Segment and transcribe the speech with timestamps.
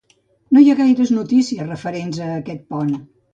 [0.55, 2.91] No hi ha gaires notícies referents a aquest pont.